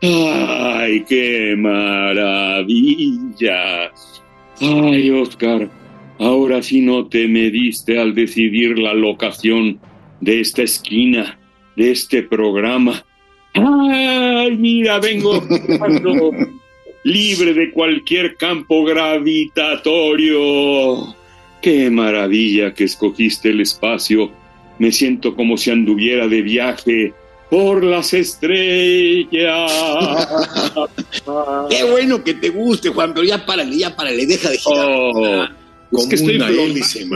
[0.00, 3.56] ¡Ay, qué maravilla!
[4.60, 5.68] Ay, Oscar,
[6.18, 9.80] ahora sí no te mediste al decidir la locación
[10.20, 11.38] de esta esquina,
[11.76, 13.04] de este programa.
[13.54, 15.42] ¡Ay, mira, vengo
[17.04, 21.14] libre de cualquier campo gravitatorio!
[21.60, 24.32] ¡Qué maravilla que escogiste el espacio!
[24.82, 27.14] Me siento como si anduviera de viaje
[27.48, 29.30] por las estrellas.
[31.70, 34.88] Qué bueno que te guste, Juan, pero ya párale, ya párale, deja de girar.
[34.88, 35.44] Oh,
[35.96, 37.06] es que estoy hélice.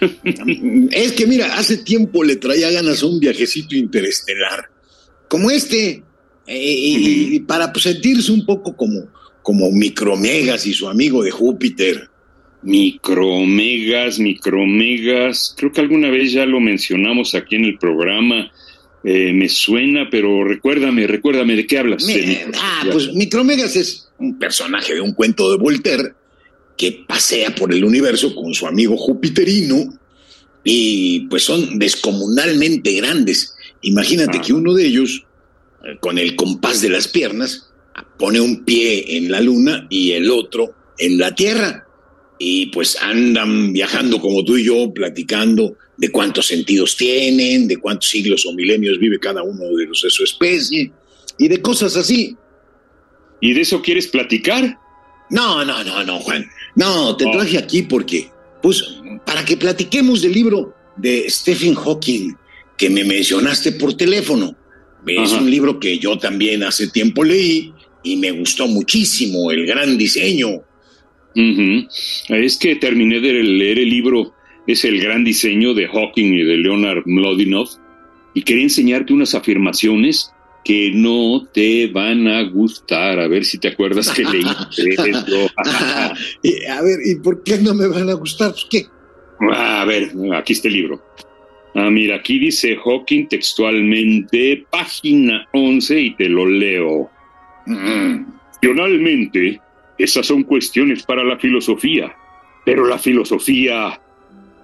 [0.90, 4.70] Es que mira, hace tiempo le traía ganas a un viajecito interestelar,
[5.28, 6.02] como este,
[6.46, 9.06] eh, y, para sentirse un poco como,
[9.42, 12.08] como Micromegas y su amigo de Júpiter.
[12.62, 15.54] Micromegas, micromegas.
[15.56, 18.50] Creo que alguna vez ya lo mencionamos aquí en el programa.
[19.04, 22.06] Eh, me suena, pero recuérdame, recuérdame de qué hablas.
[22.06, 26.12] De ah, pues Micromegas es un personaje de un cuento de Voltaire
[26.76, 29.92] que pasea por el universo con su amigo jupiterino
[30.64, 33.54] y pues son descomunalmente grandes.
[33.82, 34.40] Imagínate Ah.
[34.40, 35.24] que uno de ellos,
[35.84, 37.70] eh, con el compás de las piernas,
[38.18, 41.86] pone un pie en la luna y el otro en la tierra.
[42.44, 48.08] Y pues andan viajando como tú y yo, platicando de cuántos sentidos tienen, de cuántos
[48.10, 50.90] siglos o milenios vive cada uno de los de su especie
[51.38, 52.36] y de cosas así.
[53.40, 54.76] ¿Y de eso quieres platicar?
[55.30, 56.44] No, no, no, no, Juan.
[56.74, 57.30] No, te Oh.
[57.30, 58.28] traje aquí porque,
[58.60, 58.82] pues,
[59.24, 62.34] para que platiquemos del libro de Stephen Hawking
[62.76, 64.56] que me mencionaste por teléfono.
[65.06, 65.40] Es Ajá.
[65.42, 67.72] un libro que yo también hace tiempo leí
[68.02, 70.62] y me gustó muchísimo el gran diseño.
[71.34, 74.34] Es que terminé de leer el libro,
[74.66, 77.68] es el gran diseño de Hawking y de Leonard Mlodinov,
[78.34, 80.32] y quería enseñarte unas afirmaciones
[80.64, 83.18] que no te van a gustar.
[83.18, 84.42] A ver si te acuerdas que leí
[84.76, 85.50] esto.
[85.56, 88.52] A ver, ¿y por qué no me van a gustar?
[88.52, 88.86] Pues, ¿Qué?
[89.52, 91.02] A ver, aquí está el libro.
[91.74, 97.10] Ah, mira, aquí dice Hawking textualmente, página 11, y te lo leo.
[97.66, 98.26] Mm.
[98.62, 99.60] Racionalmente,
[100.02, 102.14] esas son cuestiones para la filosofía,
[102.64, 104.00] pero la filosofía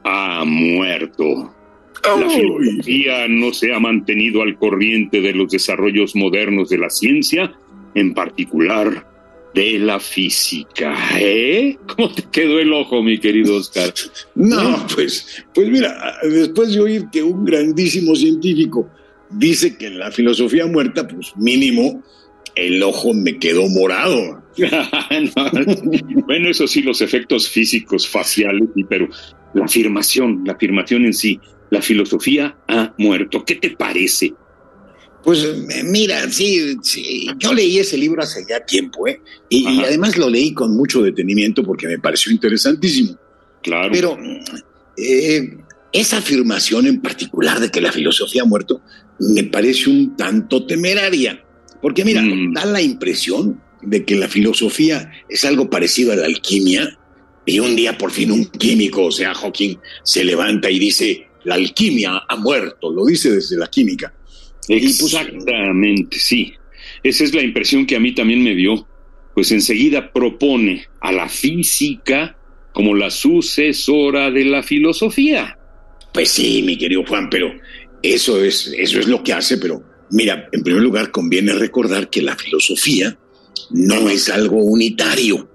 [0.04, 1.54] ha muerto.
[2.04, 7.53] La filosofía no se ha mantenido al corriente de los desarrollos modernos de la ciencia,
[7.94, 9.06] en particular
[9.54, 10.94] de la física.
[11.19, 11.77] ¿Eh?
[11.87, 13.93] ¿Cómo te quedó el ojo, mi querido Oscar?
[14.34, 18.88] No, pues, pues mira, después de oír que un grandísimo científico
[19.31, 22.03] dice que la filosofía muerta, pues mínimo,
[22.66, 24.42] el ojo me quedó morado.
[24.58, 29.08] No, bueno, eso sí, los efectos físicos, faciales, pero
[29.54, 33.44] la afirmación, la afirmación en sí, la filosofía ha muerto.
[33.44, 34.34] ¿Qué te parece?
[35.22, 35.47] Pues
[35.84, 39.20] mira, sí, sí, yo leí ese libro hace ya tiempo, ¿eh?
[39.48, 43.16] Y, además lo leí con mucho detenimiento porque me pareció interesantísimo.
[43.62, 43.91] Claro.
[43.92, 44.16] Pero
[44.97, 45.58] eh,
[45.92, 48.80] esa afirmación en particular de que la filosofía ha muerto
[49.18, 51.44] me parece un tanto temeraria.
[51.83, 52.53] Porque mira, Mm.
[52.55, 56.99] da la impresión de que la filosofía es algo parecido a la alquimia
[57.47, 61.54] y un día por fin un químico, o sea, Hawking, se levanta y dice, la
[61.54, 64.13] alquimia ha muerto, lo dice desde la química.
[64.66, 66.53] Pues, Exactamente, sí.
[67.03, 68.86] Esa es la impresión que a mí también me dio.
[69.34, 72.36] Pues enseguida propone a la física
[72.72, 75.57] como la sucesora de la filosofía.
[76.13, 77.53] Pues sí, mi querido Juan, pero
[78.03, 82.22] eso es, eso es lo que hace, pero mira, en primer lugar conviene recordar que
[82.22, 83.19] la filosofía
[83.71, 85.49] no es algo unitario.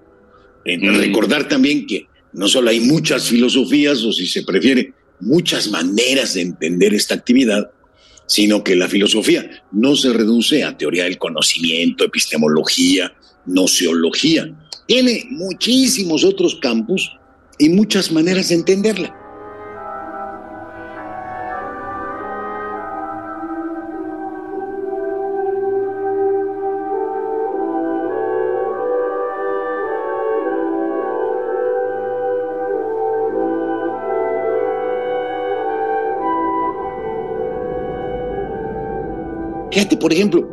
[0.66, 0.96] Mm.
[0.98, 6.42] Recordar también que no solo hay muchas filosofías, o si se prefiere, muchas maneras de
[6.42, 7.72] entender esta actividad,
[8.28, 13.14] sino que la filosofía no se reduce a teoría del conocimiento, epistemología,
[13.46, 14.52] nociología.
[14.88, 17.12] Tiene muchísimos otros campos
[17.60, 19.23] y muchas maneras de entenderla.
[40.04, 40.46] Por ejemplo,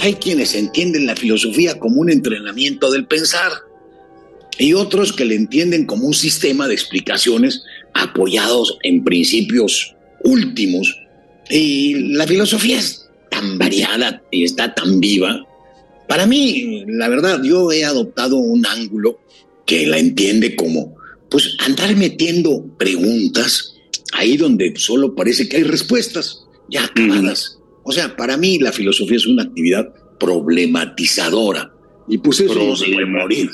[0.00, 3.50] hay quienes entienden la filosofía como un entrenamiento del pensar
[4.58, 7.62] y otros que le entienden como un sistema de explicaciones
[7.94, 9.94] apoyados en principios
[10.24, 10.94] últimos.
[11.48, 15.42] Y la filosofía es tan variada y está tan viva.
[16.06, 19.20] Para mí, la verdad, yo he adoptado un ángulo
[19.64, 20.96] que la entiende como,
[21.30, 23.74] pues, andar metiendo preguntas
[24.12, 27.57] ahí donde solo parece que hay respuestas ya acabadas.
[27.88, 29.88] O sea, para mí la filosofía es una actividad
[30.20, 31.72] problematizadora.
[32.06, 33.48] Y pues eso no se puede morir.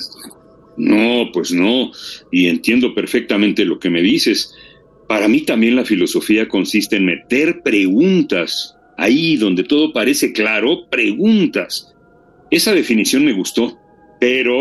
[0.76, 1.92] No, pues no.
[2.32, 4.52] Y entiendo perfectamente lo que me dices.
[5.06, 8.75] Para mí también la filosofía consiste en meter preguntas.
[8.98, 11.94] Ahí donde todo parece claro, preguntas.
[12.50, 13.78] Esa definición me gustó.
[14.19, 14.56] Pero,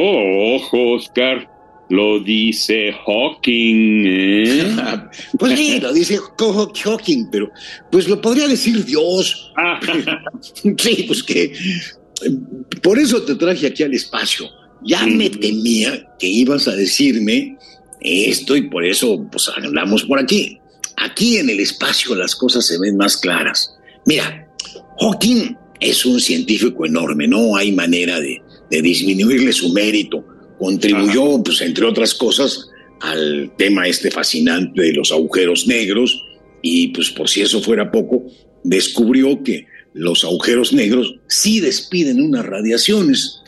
[0.55, 1.49] ojo, Oscar,
[1.89, 4.75] lo dice Hawking, ¿eh?
[5.39, 7.51] pues sí, lo dice Hawking, pero
[7.91, 9.51] pues lo podría decir Dios.
[10.77, 11.53] sí, pues que
[12.81, 14.49] por eso te traje aquí al espacio.
[14.85, 17.57] Ya me temía que ibas a decirme
[18.01, 20.59] esto y por eso pues hablamos por aquí.
[20.97, 23.75] Aquí en el espacio las cosas se ven más claras.
[24.05, 24.47] Mira,
[24.99, 30.25] Hawking es un científico enorme, no hay manera de, de disminuirle su mérito
[30.57, 32.69] contribuyó, pues entre otras cosas,
[33.01, 36.23] al tema este fascinante de los agujeros negros
[36.61, 38.23] y pues por si eso fuera poco,
[38.63, 43.43] descubrió que los agujeros negros sí despiden unas radiaciones,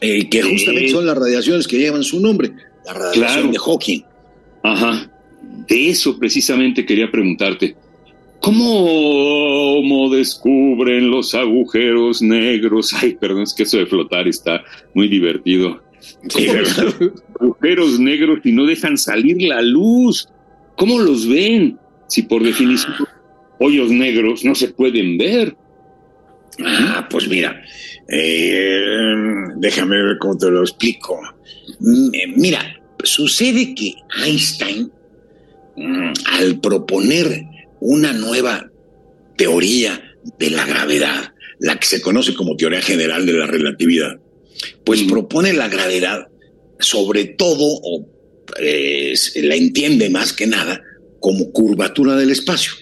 [0.00, 2.52] eh, que justamente son las radiaciones que llevan su nombre,
[2.86, 4.02] la radiación de Hawking.
[4.62, 5.10] Ajá,
[5.68, 7.74] de eso precisamente quería preguntarte.
[8.40, 12.94] ¿Cómo descubren los agujeros negros?
[13.00, 14.62] Ay, perdón, es que eso de flotar está
[14.94, 15.82] muy divertido.
[17.40, 20.28] agujeros negros y no dejan salir la luz.
[20.76, 21.78] ¿Cómo los ven?
[22.08, 22.94] Si por definición
[23.60, 25.54] hoyos negros no se pueden ver.
[26.64, 27.62] Ah, pues mira,
[28.08, 29.14] eh,
[29.56, 31.20] déjame ver cómo te lo explico.
[31.78, 32.60] Mm, eh, mira,
[33.04, 33.94] sucede que
[34.24, 34.90] Einstein,
[35.76, 37.44] mm, al proponer
[37.80, 38.68] una nueva
[39.36, 40.02] teoría
[40.38, 44.18] de la gravedad, la que se conoce como teoría general de la relatividad,
[44.84, 46.28] pues propone la gravedad,
[46.78, 48.06] sobre todo, o
[48.58, 50.82] la entiende más que nada,
[51.20, 52.72] como curvatura del espacio.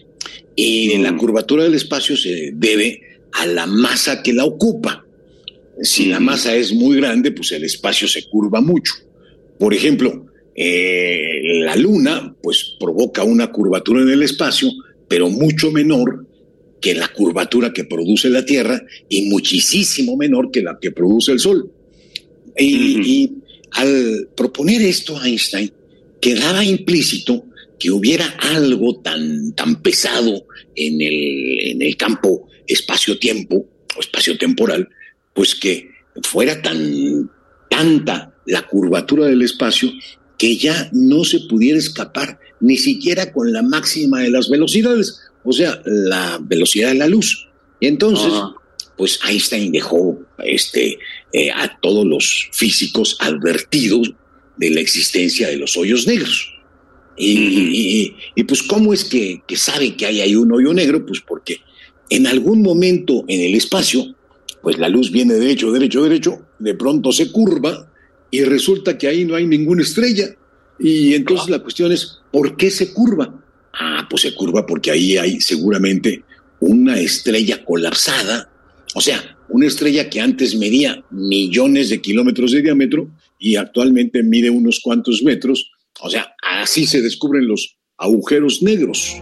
[0.57, 1.19] Y en la mm.
[1.19, 3.01] curvatura del espacio se debe
[3.33, 5.05] a la masa que la ocupa.
[5.83, 8.95] Si la masa es muy grande, pues el espacio se curva mucho.
[9.59, 14.71] Por ejemplo, eh, la Luna, pues provoca una curvatura en el espacio,
[15.07, 16.27] pero mucho menor
[16.81, 21.41] que la curvatura que produce la Tierra y muchísimo menor que la que produce el
[21.41, 21.71] Sol.
[22.59, 23.33] Y,
[23.73, 25.71] al proponer esto Einstein,
[26.21, 27.45] quedaba implícito
[27.79, 34.89] que hubiera algo tan, tan pesado en el, en el campo espacio-tiempo o espacio-temporal,
[35.35, 35.91] pues que
[36.23, 37.31] fuera tan
[37.69, 39.91] tanta la curvatura del espacio
[40.37, 45.53] que ya no se pudiera escapar ni siquiera con la máxima de las velocidades o
[45.53, 47.49] sea, la velocidad de la luz.
[47.81, 48.31] Y entonces,
[48.99, 50.99] pues Einstein dejó este,
[51.33, 54.13] eh, a todos los físicos advertidos
[54.59, 56.55] de la existencia de los hoyos negros.
[57.17, 58.15] Y,
[58.47, 61.05] pues, ¿cómo es que, que sabe que hay ahí un hoyo negro?
[61.05, 61.61] Pues porque
[62.11, 64.15] en algún momento en el espacio,
[64.63, 67.91] pues la luz viene derecho, derecho, derecho, de pronto se curva
[68.31, 70.37] y resulta que ahí no hay ninguna estrella.
[70.79, 73.35] Y entonces la cuestión es, ¿por qué se curva?
[73.73, 76.25] Ah, pues se curva porque ahí hay seguramente
[76.61, 78.51] una estrella colapsada,
[78.95, 84.51] o sea, una estrella que antes medía millones de kilómetros de diámetro y actualmente mide
[84.51, 85.71] unos cuantos metros,
[86.01, 89.17] o sea, así se descubren los agujeros negros.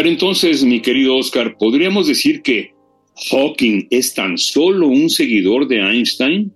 [0.00, 2.72] Pero entonces, mi querido Oscar, ¿podríamos decir que
[3.30, 6.54] Hawking es tan solo un seguidor de Einstein?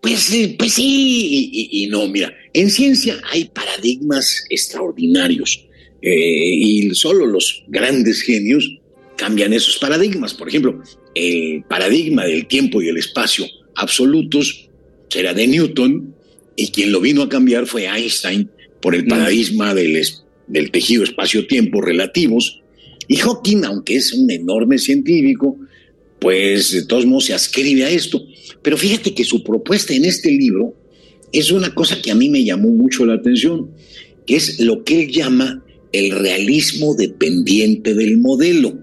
[0.00, 5.66] Pues, eh, pues sí y, no, mira, en ciencia hay paradigmas extraordinarios
[6.00, 8.78] eh, y solo los grandes genios
[9.16, 10.32] cambian esos paradigmas.
[10.32, 10.80] Por ejemplo,
[11.16, 14.68] el paradigma del tiempo y el espacio absolutos
[15.12, 16.14] era de Newton
[16.54, 18.48] y quien lo vino a cambiar fue Einstein
[18.80, 19.08] por el mm.
[19.08, 19.96] paradigma del,
[20.46, 22.60] del tejido espacio-tiempo relativos.
[23.08, 25.56] Y Hawking, aunque es un enorme científico,
[26.18, 28.24] pues de todos modos se ascribe a esto.
[28.62, 30.74] Pero fíjate que su propuesta en este libro
[31.32, 33.70] es una cosa que a mí me llamó mucho la atención,
[34.26, 35.62] que es lo que él llama
[35.92, 38.78] el realismo dependiente del modelo.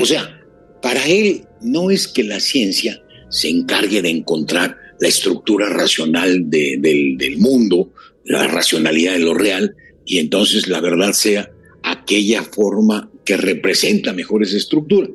[0.00, 0.42] o, sea,
[0.82, 7.16] para él no es que la ciencia se encargue de encontrar la estructura racional del,
[7.18, 7.92] del mundo,
[8.24, 9.74] la racionalidad de lo real,
[10.06, 11.50] y entonces la verdad sea
[11.82, 15.08] aquella forma que representa mejor esa estructura.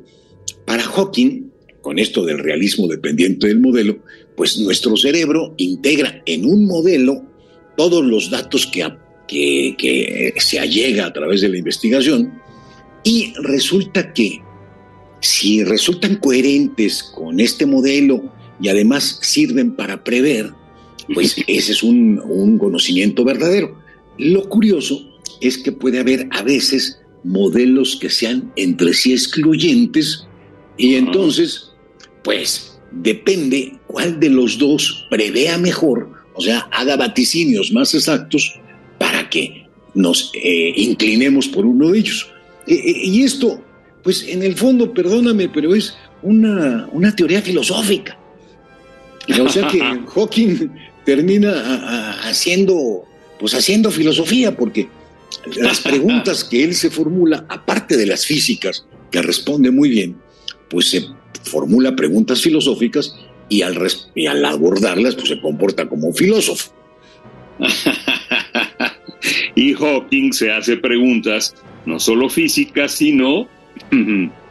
[0.66, 3.98] Para Hawking, con esto del realismo dependiente del modelo,
[4.36, 7.24] pues nuestro cerebro integra en un modelo
[7.76, 8.86] todos los datos que,
[9.26, 12.40] que, que se allega a través de la investigación
[13.02, 14.40] y resulta que
[15.20, 20.52] si resultan coherentes con este modelo y además sirven para prever,
[21.14, 23.81] pues ese es un, un conocimiento verdadero.
[24.18, 25.00] Lo curioso
[25.40, 30.26] es que puede haber a veces modelos que sean entre sí excluyentes
[30.76, 31.72] y entonces,
[32.24, 38.58] pues depende cuál de los dos prevea mejor, o sea, haga vaticinios más exactos
[38.98, 42.30] para que nos eh, inclinemos por uno de ellos.
[42.66, 43.62] E, e, y esto,
[44.02, 48.18] pues en el fondo, perdóname, pero es una, una teoría filosófica.
[49.40, 49.78] O sea que
[50.14, 50.70] Hawking
[51.04, 53.04] termina haciendo,
[53.42, 54.88] pues haciendo filosofía, porque
[55.56, 60.16] las preguntas que él se formula, aparte de las físicas, que responde muy bien,
[60.70, 61.04] pues se
[61.42, 63.16] formula preguntas filosóficas
[63.48, 63.76] y al,
[64.14, 66.72] y al abordarlas, pues se comporta como un filósofo.
[69.56, 71.52] y Hawking se hace preguntas
[71.84, 73.48] no solo físicas, sino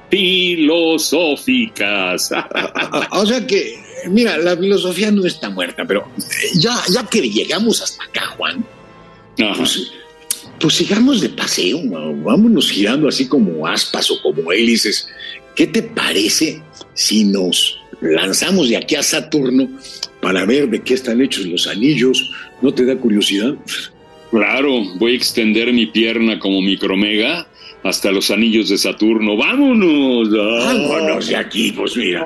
[0.09, 2.29] filosóficas.
[3.11, 6.09] o sea que, mira, la filosofía no está muerta, pero
[6.55, 8.65] ya, ya que llegamos hasta acá, Juan,
[9.35, 9.91] pues,
[10.59, 11.79] pues sigamos de paseo,
[12.23, 15.07] vámonos girando así como aspas o como hélices.
[15.55, 16.61] ¿Qué te parece
[16.93, 19.67] si nos lanzamos de aquí a Saturno
[20.21, 22.31] para ver de qué están hechos los anillos?
[22.61, 23.55] ¿No te da curiosidad?
[24.31, 27.47] Claro, voy a extender mi pierna como micromega
[27.83, 29.35] hasta los anillos de Saturno.
[29.35, 30.29] ¡Vámonos!
[30.31, 32.25] Vámonos de aquí, pues mira.